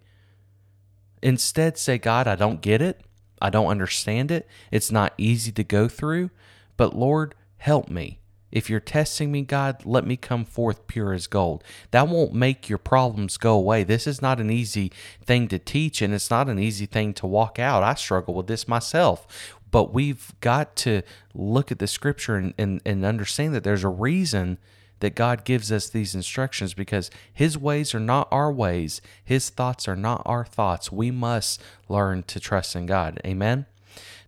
Instead, 1.23 1.79
say, 1.79 1.99
God, 1.99 2.27
I 2.27 2.37
don't 2.37 2.61
get 2.61 2.83
it. 2.83 3.01
I 3.41 3.51
don't 3.51 3.67
understand 3.67 4.31
it. 4.31 4.47
It's 4.71 4.93
not 4.93 5.15
easy 5.19 5.53
to 5.53 5.65
go 5.65 5.89
through, 5.89 6.31
but 6.77 6.95
Lord, 6.95 7.35
help 7.59 7.89
me. 7.89 8.21
If 8.52 8.68
you're 8.68 8.80
testing 8.80 9.32
me, 9.32 9.42
God, 9.42 9.85
let 9.87 10.06
me 10.06 10.16
come 10.16 10.44
forth 10.44 10.87
pure 10.87 11.12
as 11.12 11.26
gold. 11.26 11.64
That 11.90 12.09
won't 12.09 12.35
make 12.35 12.68
your 12.68 12.78
problems 12.78 13.38
go 13.38 13.54
away. 13.54 13.82
This 13.82 14.06
is 14.06 14.21
not 14.21 14.38
an 14.38 14.50
easy 14.50 14.92
thing 15.25 15.49
to 15.49 15.59
teach, 15.59 16.02
and 16.02 16.12
it's 16.12 16.30
not 16.30 16.49
an 16.49 16.59
easy 16.59 16.87
thing 16.87 17.14
to 17.14 17.26
walk 17.26 17.59
out. 17.59 17.82
I 17.82 17.94
struggle 17.94 18.35
with 18.35 18.47
this 18.47 18.68
myself. 18.68 19.56
But 19.71 19.94
we've 19.94 20.32
got 20.40 20.76
to 20.76 21.00
look 21.35 21.73
at 21.73 21.78
the 21.78 21.87
scripture 21.87 22.37
and, 22.37 22.52
and, 22.59 22.82
and 22.85 23.06
understand 23.06 23.54
that 23.54 23.64
there's 23.64 23.85
a 23.85 23.88
reason 23.88 24.59
that 25.00 25.16
God 25.16 25.44
gives 25.44 25.73
us 25.73 25.88
these 25.88 26.14
instructions 26.14 26.75
because 26.75 27.11
His 27.32 27.59
ways 27.59 27.94
are 27.94 28.00
not 28.00 28.28
our 28.30 28.52
ways, 28.52 29.00
His 29.25 29.49
thoughts 29.49 29.88
are 29.88 29.97
not 29.97 30.23
our 30.26 30.44
thoughts. 30.44 30.92
We 30.92 31.11
must 31.11 31.61
learn 31.88 32.23
to 32.25 32.38
trust 32.38 32.76
in 32.76 32.87
God. 32.87 33.21
Amen. 33.26 33.66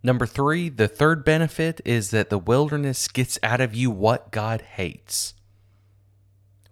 Number 0.05 0.27
three, 0.27 0.69
the 0.69 0.87
third 0.87 1.25
benefit 1.25 1.81
is 1.83 2.11
that 2.11 2.29
the 2.29 2.37
wilderness 2.37 3.07
gets 3.07 3.39
out 3.41 3.59
of 3.59 3.73
you 3.73 3.89
what 3.89 4.29
God 4.29 4.61
hates. 4.61 5.33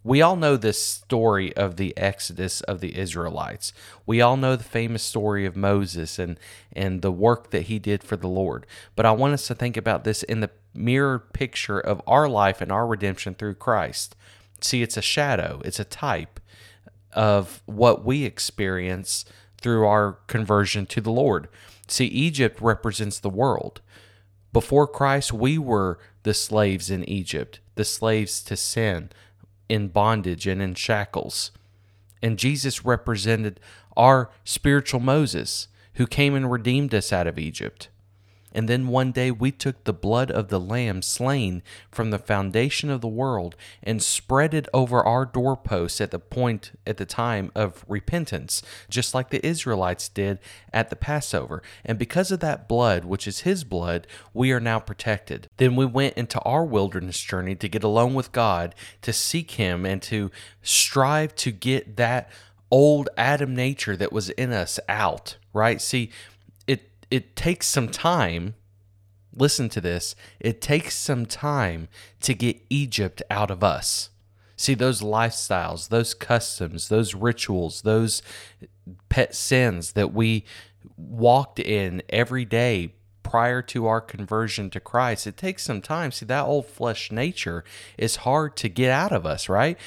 We 0.03 0.21
all 0.21 0.35
know 0.35 0.55
this 0.55 0.79
story 0.79 1.51
of 1.57 1.77
the 1.77 1.97
exodus 1.97 2.61
of 2.61 2.79
the 2.79 2.95
Israelites. 2.95 3.73
We 4.05 4.21
all 4.21 4.37
know 4.37 4.55
the 4.55 4.63
famous 4.63 5.01
story 5.01 5.47
of 5.47 5.55
Moses 5.55 6.19
and, 6.19 6.39
and 6.73 7.01
the 7.01 7.11
work 7.11 7.49
that 7.49 7.63
he 7.63 7.79
did 7.79 8.03
for 8.03 8.17
the 8.17 8.27
Lord. 8.27 8.67
But 8.95 9.07
I 9.07 9.11
want 9.13 9.33
us 9.33 9.47
to 9.47 9.55
think 9.55 9.77
about 9.77 10.03
this 10.03 10.21
in 10.21 10.41
the 10.41 10.51
mirror 10.75 11.17
picture 11.17 11.79
of 11.79 12.03
our 12.05 12.29
life 12.29 12.61
and 12.61 12.71
our 12.71 12.85
redemption 12.85 13.33
through 13.33 13.55
Christ. 13.55 14.15
See, 14.61 14.83
it's 14.83 14.95
a 14.95 15.01
shadow, 15.01 15.59
it's 15.65 15.79
a 15.79 15.85
type 15.85 16.39
of 17.13 17.63
what 17.65 18.05
we 18.05 18.25
experience 18.25 19.25
through 19.63 19.87
our 19.87 20.19
conversion 20.27 20.85
to 20.87 21.01
the 21.01 21.11
Lord. 21.11 21.47
See, 21.87 22.05
Egypt 22.05 22.61
represents 22.61 23.19
the 23.19 23.29
world. 23.29 23.81
Before 24.51 24.85
Christ, 24.85 25.33
we 25.33 25.57
were 25.57 25.97
the 26.21 26.33
slaves 26.33 26.91
in 26.91 27.07
Egypt, 27.09 27.59
the 27.75 27.85
slaves 27.85 28.43
to 28.43 28.55
sin 28.55 29.09
in 29.67 29.87
bondage 29.87 30.45
and 30.45 30.61
in 30.61 30.75
shackles. 30.75 31.51
And 32.21 32.37
Jesus 32.37 32.85
represented 32.85 33.59
our 33.97 34.29
spiritual 34.43 34.99
Moses 34.99 35.67
who 35.95 36.07
came 36.07 36.35
and 36.35 36.51
redeemed 36.51 36.93
us 36.93 37.11
out 37.11 37.27
of 37.27 37.39
Egypt. 37.39 37.89
And 38.53 38.69
then 38.69 38.87
one 38.87 39.11
day 39.11 39.31
we 39.31 39.51
took 39.51 39.83
the 39.83 39.93
blood 39.93 40.31
of 40.31 40.49
the 40.49 40.59
Lamb 40.59 41.01
slain 41.01 41.63
from 41.91 42.11
the 42.11 42.19
foundation 42.19 42.89
of 42.89 43.01
the 43.01 43.07
world 43.07 43.55
and 43.81 44.01
spread 44.01 44.53
it 44.53 44.67
over 44.73 45.03
our 45.03 45.25
doorposts 45.25 45.99
at 45.99 46.11
the 46.11 46.19
point 46.19 46.71
at 46.85 46.97
the 46.97 47.05
time 47.05 47.51
of 47.55 47.83
repentance, 47.87 48.61
just 48.89 49.13
like 49.13 49.29
the 49.29 49.45
Israelites 49.45 50.07
did 50.07 50.39
at 50.71 50.89
the 50.89 50.95
Passover. 50.95 51.61
And 51.83 51.97
because 51.97 52.31
of 52.31 52.39
that 52.41 52.67
blood, 52.67 53.05
which 53.05 53.27
is 53.27 53.39
His 53.41 53.63
blood, 53.63 54.07
we 54.33 54.51
are 54.51 54.59
now 54.59 54.79
protected. 54.79 55.49
Then 55.57 55.75
we 55.75 55.85
went 55.85 56.15
into 56.15 56.39
our 56.41 56.63
wilderness 56.63 57.19
journey 57.19 57.55
to 57.55 57.67
get 57.67 57.83
alone 57.83 58.13
with 58.13 58.31
God, 58.31 58.75
to 59.01 59.11
seek 59.11 59.51
Him, 59.51 59.85
and 59.85 60.01
to 60.03 60.31
strive 60.61 61.35
to 61.35 61.51
get 61.51 61.97
that 61.97 62.29
old 62.73 63.07
Adam 63.17 63.55
nature 63.55 63.95
that 63.95 64.11
was 64.11 64.29
in 64.31 64.51
us 64.51 64.79
out, 64.89 65.37
right? 65.53 65.79
See, 65.79 66.09
it 67.13 67.35
takes 67.35 67.67
some 67.67 67.89
time. 67.89 68.55
Listen 69.35 69.69
to 69.69 69.79
this. 69.79 70.15
It 70.39 70.61
takes 70.61 70.95
some 70.95 71.27
time 71.27 71.87
to 72.21 72.33
get 72.33 72.65
Egypt 72.71 73.21
out 73.29 73.51
of 73.51 73.63
us. 73.63 74.09
See, 74.55 74.73
those 74.73 75.01
lifestyles, 75.01 75.89
those 75.89 76.15
customs, 76.15 76.89
those 76.89 77.13
rituals, 77.13 77.83
those 77.83 78.23
pet 79.09 79.35
sins 79.35 79.93
that 79.93 80.11
we 80.11 80.43
walked 80.97 81.59
in 81.59 82.01
every 82.09 82.45
day 82.45 82.95
prior 83.21 83.61
to 83.61 83.85
our 83.85 84.01
conversion 84.01 84.71
to 84.71 84.79
Christ, 84.79 85.27
it 85.27 85.37
takes 85.37 85.61
some 85.61 85.81
time. 85.81 86.11
See, 86.11 86.25
that 86.25 86.45
old 86.45 86.65
flesh 86.65 87.11
nature 87.11 87.63
is 87.95 88.17
hard 88.17 88.55
to 88.57 88.69
get 88.69 88.89
out 88.89 89.11
of 89.11 89.23
us, 89.23 89.47
right? 89.47 89.77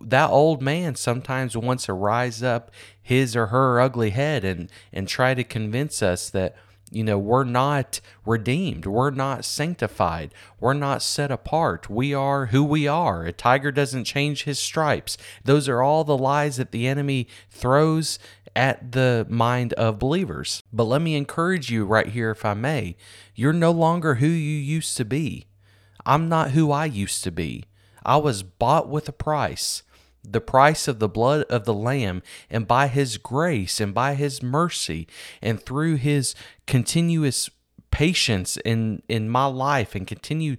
That 0.00 0.30
old 0.30 0.62
man 0.62 0.94
sometimes 0.94 1.56
wants 1.56 1.86
to 1.86 1.94
rise 1.94 2.44
up 2.44 2.70
his 3.02 3.34
or 3.34 3.46
her 3.46 3.80
ugly 3.80 4.10
head 4.10 4.44
and, 4.44 4.70
and 4.92 5.08
try 5.08 5.34
to 5.34 5.42
convince 5.42 6.00
us 6.00 6.30
that 6.30 6.54
you 6.90 7.02
know, 7.02 7.18
we're 7.18 7.44
not 7.44 8.00
redeemed. 8.24 8.86
We're 8.86 9.10
not 9.10 9.44
sanctified. 9.44 10.32
We're 10.60 10.74
not 10.74 11.02
set 11.02 11.30
apart. 11.30 11.90
We 11.90 12.14
are 12.14 12.46
who 12.46 12.62
we 12.62 12.86
are. 12.86 13.24
A 13.24 13.32
tiger 13.32 13.72
doesn't 13.72 14.04
change 14.04 14.44
his 14.44 14.58
stripes. 14.58 15.18
Those 15.44 15.68
are 15.68 15.82
all 15.82 16.04
the 16.04 16.16
lies 16.16 16.58
that 16.58 16.70
the 16.70 16.86
enemy 16.86 17.26
throws 17.50 18.18
at 18.54 18.92
the 18.92 19.26
mind 19.28 19.72
of 19.74 19.98
believers. 19.98 20.62
But 20.72 20.84
let 20.84 21.02
me 21.02 21.16
encourage 21.16 21.70
you 21.70 21.84
right 21.84 22.08
here, 22.08 22.30
if 22.30 22.44
I 22.44 22.54
may. 22.54 22.96
You're 23.34 23.52
no 23.52 23.72
longer 23.72 24.16
who 24.16 24.26
you 24.26 24.58
used 24.58 24.96
to 24.96 25.04
be. 25.04 25.46
I'm 26.06 26.28
not 26.28 26.52
who 26.52 26.70
I 26.70 26.84
used 26.84 27.24
to 27.24 27.32
be. 27.32 27.64
I 28.04 28.16
was 28.18 28.44
bought 28.44 28.88
with 28.88 29.08
a 29.08 29.12
price 29.12 29.82
the 30.28 30.40
price 30.40 30.88
of 30.88 30.98
the 30.98 31.08
blood 31.08 31.42
of 31.44 31.64
the 31.64 31.74
Lamb, 31.74 32.22
and 32.50 32.66
by 32.66 32.88
His 32.88 33.18
grace 33.18 33.80
and 33.80 33.94
by 33.94 34.14
His 34.14 34.42
mercy, 34.42 35.06
and 35.40 35.60
through 35.60 35.96
His 35.96 36.34
continuous 36.66 37.50
patience 37.90 38.58
in, 38.58 39.02
in 39.08 39.28
my 39.28 39.46
life 39.46 39.94
and 39.94 40.06
continue 40.06 40.56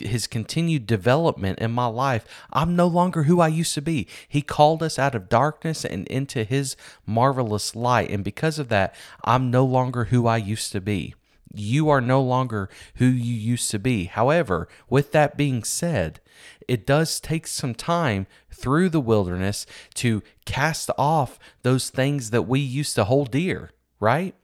his 0.00 0.26
continued 0.26 0.86
development 0.86 1.58
in 1.58 1.72
my 1.72 1.86
life, 1.86 2.24
I'm 2.52 2.76
no 2.76 2.86
longer 2.86 3.24
who 3.24 3.40
I 3.40 3.48
used 3.48 3.74
to 3.74 3.82
be. 3.82 4.06
He 4.28 4.42
called 4.42 4.82
us 4.82 4.98
out 4.98 5.14
of 5.14 5.28
darkness 5.28 5.84
and 5.84 6.06
into 6.08 6.44
his 6.44 6.76
marvelous 7.06 7.74
light. 7.74 8.10
And 8.10 8.22
because 8.22 8.58
of 8.58 8.68
that, 8.68 8.94
I'm 9.24 9.50
no 9.50 9.64
longer 9.64 10.04
who 10.04 10.26
I 10.26 10.36
used 10.36 10.72
to 10.72 10.80
be. 10.80 11.14
You 11.58 11.88
are 11.88 12.00
no 12.00 12.22
longer 12.22 12.68
who 12.96 13.06
you 13.06 13.34
used 13.34 13.70
to 13.70 13.78
be. 13.78 14.04
However, 14.04 14.68
with 14.88 15.12
that 15.12 15.36
being 15.36 15.64
said, 15.64 16.20
it 16.68 16.86
does 16.86 17.20
take 17.20 17.46
some 17.46 17.74
time 17.74 18.26
through 18.50 18.88
the 18.88 19.00
wilderness 19.00 19.66
to 19.94 20.22
cast 20.44 20.90
off 20.98 21.38
those 21.62 21.90
things 21.90 22.30
that 22.30 22.42
we 22.42 22.60
used 22.60 22.94
to 22.96 23.04
hold 23.04 23.30
dear, 23.30 23.70
right? 24.00 24.34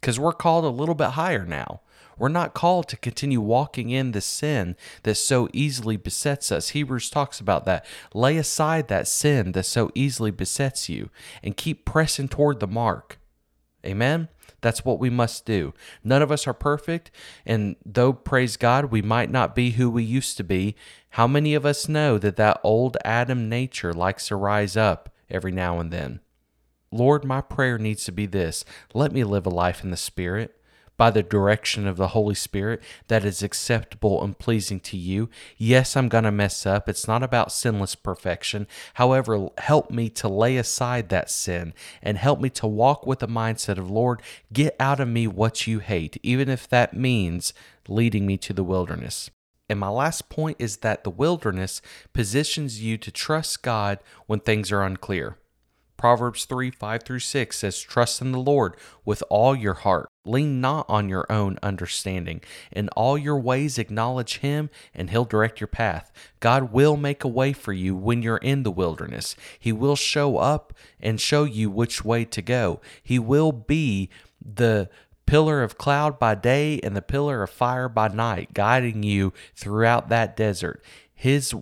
Because 0.00 0.18
we're 0.18 0.32
called 0.32 0.64
a 0.64 0.68
little 0.68 0.94
bit 0.94 1.10
higher 1.10 1.44
now. 1.44 1.80
We're 2.20 2.28
not 2.28 2.52
called 2.52 2.86
to 2.88 2.98
continue 2.98 3.40
walking 3.40 3.88
in 3.88 4.12
the 4.12 4.20
sin 4.20 4.76
that 5.04 5.14
so 5.14 5.48
easily 5.54 5.96
besets 5.96 6.52
us. 6.52 6.70
Hebrews 6.70 7.08
talks 7.08 7.40
about 7.40 7.64
that. 7.64 7.86
Lay 8.12 8.36
aside 8.36 8.88
that 8.88 9.08
sin 9.08 9.52
that 9.52 9.64
so 9.64 9.90
easily 9.94 10.30
besets 10.30 10.90
you 10.90 11.08
and 11.42 11.56
keep 11.56 11.86
pressing 11.86 12.28
toward 12.28 12.60
the 12.60 12.66
mark. 12.66 13.18
Amen. 13.86 14.28
That's 14.60 14.84
what 14.84 14.98
we 14.98 15.10
must 15.10 15.44
do. 15.44 15.72
None 16.04 16.22
of 16.22 16.30
us 16.30 16.46
are 16.46 16.54
perfect, 16.54 17.10
and 17.46 17.76
though, 17.84 18.12
praise 18.12 18.56
God, 18.56 18.86
we 18.86 19.02
might 19.02 19.30
not 19.30 19.54
be 19.54 19.72
who 19.72 19.90
we 19.90 20.02
used 20.02 20.36
to 20.36 20.44
be, 20.44 20.76
how 21.10 21.26
many 21.26 21.54
of 21.54 21.66
us 21.66 21.88
know 21.88 22.18
that 22.18 22.36
that 22.36 22.60
old 22.62 22.96
Adam 23.04 23.48
nature 23.48 23.92
likes 23.92 24.28
to 24.28 24.36
rise 24.36 24.76
up 24.76 25.14
every 25.28 25.52
now 25.52 25.80
and 25.80 25.90
then? 25.90 26.20
Lord, 26.92 27.24
my 27.24 27.40
prayer 27.40 27.78
needs 27.78 28.04
to 28.04 28.12
be 28.12 28.26
this 28.26 28.64
let 28.94 29.12
me 29.12 29.24
live 29.24 29.46
a 29.46 29.50
life 29.50 29.84
in 29.84 29.90
the 29.90 29.96
Spirit 29.96 30.59
by 31.00 31.10
the 31.10 31.22
direction 31.22 31.86
of 31.86 31.96
the 31.96 32.08
Holy 32.08 32.34
Spirit 32.34 32.82
that 33.08 33.24
is 33.24 33.42
acceptable 33.42 34.22
and 34.22 34.38
pleasing 34.38 34.78
to 34.80 34.98
you. 34.98 35.30
Yes, 35.56 35.96
I'm 35.96 36.10
going 36.10 36.24
to 36.24 36.30
mess 36.30 36.66
up. 36.66 36.90
It's 36.90 37.08
not 37.08 37.22
about 37.22 37.52
sinless 37.52 37.94
perfection. 37.94 38.66
However, 38.92 39.48
help 39.56 39.90
me 39.90 40.10
to 40.10 40.28
lay 40.28 40.58
aside 40.58 41.08
that 41.08 41.30
sin 41.30 41.72
and 42.02 42.18
help 42.18 42.38
me 42.38 42.50
to 42.50 42.66
walk 42.66 43.06
with 43.06 43.20
the 43.20 43.28
mindset 43.28 43.78
of, 43.78 43.90
Lord, 43.90 44.20
get 44.52 44.76
out 44.78 45.00
of 45.00 45.08
me 45.08 45.26
what 45.26 45.66
you 45.66 45.78
hate, 45.78 46.18
even 46.22 46.50
if 46.50 46.68
that 46.68 46.92
means 46.92 47.54
leading 47.88 48.26
me 48.26 48.36
to 48.36 48.52
the 48.52 48.62
wilderness. 48.62 49.30
And 49.70 49.80
my 49.80 49.88
last 49.88 50.28
point 50.28 50.58
is 50.58 50.76
that 50.78 51.02
the 51.02 51.08
wilderness 51.08 51.80
positions 52.12 52.82
you 52.82 52.98
to 52.98 53.10
trust 53.10 53.62
God 53.62 54.00
when 54.26 54.40
things 54.40 54.70
are 54.70 54.82
unclear. 54.82 55.38
Proverbs 55.96 56.44
3 56.44 56.70
5 56.70 57.02
through 57.04 57.20
6 57.20 57.56
says, 57.56 57.80
Trust 57.80 58.20
in 58.20 58.32
the 58.32 58.38
Lord 58.38 58.76
with 59.06 59.22
all 59.30 59.56
your 59.56 59.72
heart. 59.72 60.09
Lean 60.24 60.60
not 60.60 60.84
on 60.88 61.08
your 61.08 61.26
own 61.30 61.58
understanding. 61.62 62.42
In 62.70 62.88
all 62.90 63.16
your 63.16 63.38
ways, 63.38 63.78
acknowledge 63.78 64.38
Him, 64.38 64.68
and 64.94 65.10
He'll 65.10 65.24
direct 65.24 65.60
your 65.60 65.68
path. 65.68 66.12
God 66.40 66.72
will 66.72 66.96
make 66.96 67.24
a 67.24 67.28
way 67.28 67.52
for 67.52 67.72
you 67.72 67.96
when 67.96 68.22
you're 68.22 68.36
in 68.36 68.62
the 68.62 68.70
wilderness. 68.70 69.34
He 69.58 69.72
will 69.72 69.96
show 69.96 70.36
up 70.36 70.74
and 71.00 71.20
show 71.20 71.44
you 71.44 71.70
which 71.70 72.04
way 72.04 72.24
to 72.26 72.42
go. 72.42 72.80
He 73.02 73.18
will 73.18 73.52
be 73.52 74.10
the 74.40 74.90
pillar 75.26 75.62
of 75.62 75.78
cloud 75.78 76.18
by 76.18 76.34
day 76.34 76.80
and 76.80 76.96
the 76.96 77.02
pillar 77.02 77.42
of 77.42 77.50
fire 77.50 77.88
by 77.88 78.08
night, 78.08 78.52
guiding 78.52 79.02
you 79.02 79.32
throughout 79.54 80.08
that 80.08 80.36
desert. 80.36 80.82
His 81.14 81.54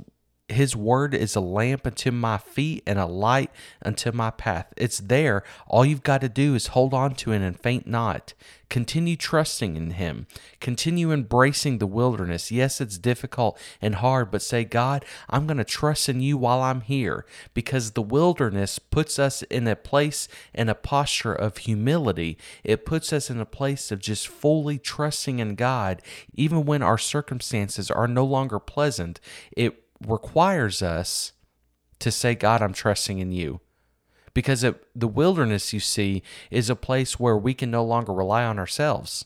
his 0.48 0.74
word 0.74 1.14
is 1.14 1.36
a 1.36 1.40
lamp 1.40 1.86
unto 1.86 2.10
my 2.10 2.38
feet 2.38 2.82
and 2.86 2.98
a 2.98 3.06
light 3.06 3.50
unto 3.84 4.12
my 4.12 4.30
path. 4.30 4.72
It's 4.76 4.98
there. 4.98 5.44
All 5.66 5.84
you've 5.84 6.02
got 6.02 6.22
to 6.22 6.28
do 6.28 6.54
is 6.54 6.68
hold 6.68 6.94
on 6.94 7.14
to 7.16 7.32
it 7.32 7.42
and 7.42 7.58
faint 7.58 7.86
not. 7.86 8.32
Continue 8.70 9.16
trusting 9.16 9.76
in 9.76 9.92
Him. 9.92 10.26
Continue 10.60 11.10
embracing 11.10 11.78
the 11.78 11.86
wilderness. 11.86 12.50
Yes, 12.50 12.80
it's 12.80 12.98
difficult 12.98 13.58
and 13.80 13.96
hard, 13.96 14.30
but 14.30 14.42
say, 14.42 14.64
God, 14.64 15.04
I'm 15.28 15.46
going 15.46 15.56
to 15.56 15.64
trust 15.64 16.08
in 16.08 16.20
you 16.20 16.36
while 16.36 16.60
I'm 16.60 16.82
here 16.82 17.24
because 17.54 17.92
the 17.92 18.02
wilderness 18.02 18.78
puts 18.78 19.18
us 19.18 19.42
in 19.44 19.66
a 19.66 19.76
place 19.76 20.28
and 20.54 20.68
a 20.68 20.74
posture 20.74 21.32
of 21.32 21.58
humility. 21.58 22.36
It 22.62 22.84
puts 22.84 23.12
us 23.12 23.30
in 23.30 23.40
a 23.40 23.46
place 23.46 23.90
of 23.90 24.00
just 24.00 24.28
fully 24.28 24.78
trusting 24.78 25.38
in 25.38 25.54
God, 25.54 26.02
even 26.34 26.66
when 26.66 26.82
our 26.82 26.98
circumstances 26.98 27.90
are 27.90 28.08
no 28.08 28.24
longer 28.24 28.58
pleasant. 28.58 29.18
It 29.56 29.82
requires 30.06 30.82
us 30.82 31.32
to 31.98 32.10
say, 32.10 32.34
God, 32.34 32.62
I'm 32.62 32.72
trusting 32.72 33.18
in 33.18 33.32
you. 33.32 33.60
Because 34.34 34.62
it, 34.62 34.84
the 34.94 35.08
wilderness, 35.08 35.72
you 35.72 35.80
see, 35.80 36.22
is 36.50 36.70
a 36.70 36.76
place 36.76 37.18
where 37.18 37.36
we 37.36 37.54
can 37.54 37.70
no 37.70 37.84
longer 37.84 38.12
rely 38.12 38.44
on 38.44 38.58
ourselves. 38.58 39.24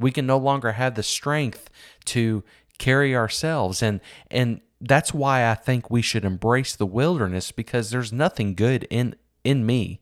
We 0.00 0.10
can 0.10 0.26
no 0.26 0.38
longer 0.38 0.72
have 0.72 0.94
the 0.94 1.02
strength 1.02 1.70
to 2.06 2.42
carry 2.78 3.14
ourselves. 3.14 3.82
And, 3.82 4.00
and 4.30 4.60
that's 4.80 5.14
why 5.14 5.48
I 5.48 5.54
think 5.54 5.90
we 5.90 6.02
should 6.02 6.24
embrace 6.24 6.74
the 6.74 6.86
wilderness 6.86 7.52
because 7.52 7.90
there's 7.90 8.12
nothing 8.12 8.54
good 8.54 8.86
in 8.90 9.14
in 9.44 9.64
me. 9.64 10.00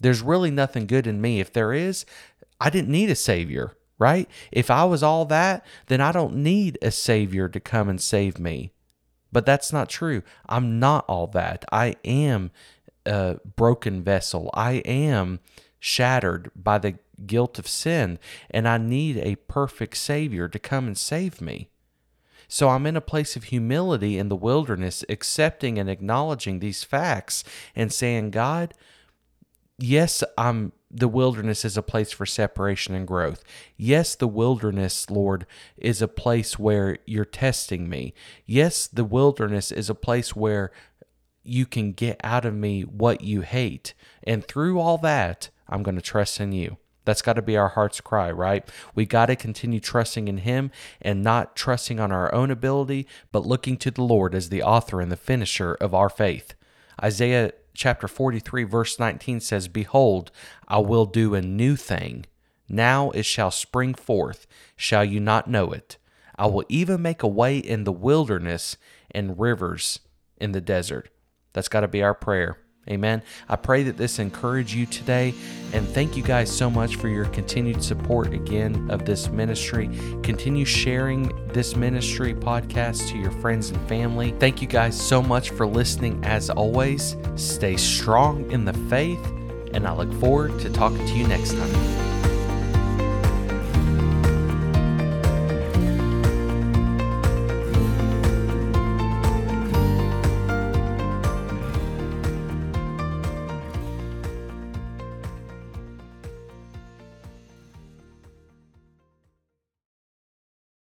There's 0.00 0.20
really 0.20 0.50
nothing 0.50 0.86
good 0.86 1.06
in 1.06 1.20
me. 1.20 1.40
If 1.40 1.52
there 1.52 1.72
is, 1.72 2.04
I 2.60 2.70
didn't 2.70 2.90
need 2.90 3.08
a 3.08 3.14
savior, 3.14 3.76
right? 3.98 4.28
If 4.50 4.70
I 4.70 4.84
was 4.84 5.02
all 5.02 5.24
that, 5.26 5.64
then 5.86 6.00
I 6.00 6.10
don't 6.10 6.36
need 6.36 6.76
a 6.82 6.90
savior 6.90 7.48
to 7.48 7.60
come 7.60 7.88
and 7.88 8.00
save 8.00 8.38
me. 8.38 8.72
But 9.30 9.46
that's 9.46 9.72
not 9.72 9.88
true. 9.88 10.22
I'm 10.48 10.78
not 10.78 11.04
all 11.08 11.26
that. 11.28 11.64
I 11.70 11.96
am 12.04 12.50
a 13.04 13.38
broken 13.56 14.02
vessel. 14.02 14.50
I 14.54 14.74
am 14.84 15.40
shattered 15.78 16.50
by 16.56 16.78
the 16.78 16.98
guilt 17.26 17.58
of 17.58 17.68
sin, 17.68 18.18
and 18.50 18.66
I 18.68 18.78
need 18.78 19.16
a 19.18 19.36
perfect 19.36 19.96
Savior 19.96 20.48
to 20.48 20.58
come 20.58 20.86
and 20.86 20.96
save 20.96 21.40
me. 21.40 21.68
So 22.48 22.70
I'm 22.70 22.86
in 22.86 22.96
a 22.96 23.02
place 23.02 23.36
of 23.36 23.44
humility 23.44 24.18
in 24.18 24.28
the 24.28 24.36
wilderness, 24.36 25.04
accepting 25.08 25.78
and 25.78 25.90
acknowledging 25.90 26.58
these 26.60 26.82
facts 26.82 27.44
and 27.76 27.92
saying, 27.92 28.30
God, 28.30 28.72
yes, 29.78 30.24
I'm 30.38 30.72
the 30.90 31.08
wilderness 31.08 31.64
is 31.64 31.76
a 31.76 31.82
place 31.82 32.12
for 32.12 32.26
separation 32.26 32.94
and 32.94 33.06
growth. 33.06 33.44
Yes, 33.76 34.14
the 34.14 34.28
wilderness, 34.28 35.10
Lord, 35.10 35.46
is 35.76 36.00
a 36.00 36.08
place 36.08 36.58
where 36.58 36.98
you're 37.06 37.24
testing 37.24 37.88
me. 37.88 38.14
Yes, 38.46 38.86
the 38.86 39.04
wilderness 39.04 39.70
is 39.70 39.90
a 39.90 39.94
place 39.94 40.34
where 40.34 40.70
you 41.42 41.66
can 41.66 41.92
get 41.92 42.20
out 42.24 42.44
of 42.44 42.54
me 42.54 42.82
what 42.82 43.20
you 43.22 43.42
hate. 43.42 43.94
And 44.22 44.44
through 44.44 44.78
all 44.78 44.98
that, 44.98 45.50
I'm 45.68 45.82
going 45.82 45.96
to 45.96 46.02
trust 46.02 46.40
in 46.40 46.52
you. 46.52 46.78
That's 47.04 47.22
got 47.22 47.34
to 47.34 47.42
be 47.42 47.56
our 47.56 47.70
heart's 47.70 48.02
cry, 48.02 48.30
right? 48.30 48.68
We 48.94 49.06
got 49.06 49.26
to 49.26 49.36
continue 49.36 49.80
trusting 49.80 50.28
in 50.28 50.38
Him 50.38 50.70
and 51.00 51.22
not 51.22 51.56
trusting 51.56 51.98
on 51.98 52.12
our 52.12 52.34
own 52.34 52.50
ability, 52.50 53.06
but 53.32 53.46
looking 53.46 53.78
to 53.78 53.90
the 53.90 54.02
Lord 54.02 54.34
as 54.34 54.50
the 54.50 54.62
author 54.62 55.00
and 55.00 55.10
the 55.10 55.16
finisher 55.16 55.74
of 55.74 55.94
our 55.94 56.10
faith. 56.10 56.54
Isaiah 57.02 57.52
chapter 57.78 58.08
43, 58.08 58.64
verse 58.64 58.98
19 58.98 59.40
says, 59.40 59.68
Behold, 59.68 60.32
I 60.66 60.78
will 60.78 61.06
do 61.06 61.34
a 61.34 61.40
new 61.40 61.76
thing. 61.76 62.26
Now 62.68 63.10
it 63.10 63.22
shall 63.22 63.52
spring 63.52 63.94
forth. 63.94 64.46
Shall 64.76 65.04
you 65.04 65.20
not 65.20 65.48
know 65.48 65.70
it? 65.72 65.96
I 66.36 66.46
will 66.46 66.64
even 66.68 67.00
make 67.00 67.22
a 67.22 67.28
way 67.28 67.56
in 67.56 67.84
the 67.84 67.92
wilderness 67.92 68.76
and 69.12 69.38
rivers 69.38 70.00
in 70.36 70.52
the 70.52 70.60
desert. 70.60 71.08
That's 71.52 71.68
got 71.68 71.80
to 71.80 71.88
be 71.88 72.02
our 72.02 72.14
prayer. 72.14 72.58
Amen. 72.88 73.22
I 73.48 73.56
pray 73.56 73.82
that 73.84 73.96
this 73.96 74.18
encourage 74.18 74.74
you 74.74 74.86
today. 74.86 75.34
And 75.72 75.86
thank 75.88 76.16
you 76.16 76.22
guys 76.22 76.50
so 76.50 76.70
much 76.70 76.96
for 76.96 77.08
your 77.08 77.26
continued 77.26 77.82
support 77.82 78.32
again 78.32 78.90
of 78.90 79.04
this 79.04 79.28
ministry. 79.28 79.90
Continue 80.22 80.64
sharing 80.64 81.30
this 81.48 81.76
ministry 81.76 82.34
podcast 82.34 83.08
to 83.10 83.18
your 83.18 83.30
friends 83.32 83.70
and 83.70 83.88
family. 83.88 84.34
Thank 84.38 84.62
you 84.62 84.68
guys 84.68 84.98
so 84.98 85.22
much 85.22 85.50
for 85.50 85.66
listening 85.66 86.24
as 86.24 86.48
always. 86.48 87.16
Stay 87.36 87.76
strong 87.76 88.50
in 88.50 88.64
the 88.64 88.72
faith, 88.72 89.24
and 89.74 89.86
I 89.86 89.92
look 89.92 90.12
forward 90.14 90.58
to 90.60 90.70
talking 90.70 91.06
to 91.06 91.12
you 91.12 91.26
next 91.28 91.52
time. 91.52 92.07